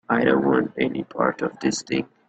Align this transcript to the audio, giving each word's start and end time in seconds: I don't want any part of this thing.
I 0.09 0.23
don't 0.23 0.43
want 0.43 0.71
any 0.79 1.03
part 1.03 1.43
of 1.43 1.59
this 1.59 1.83
thing. 1.83 2.07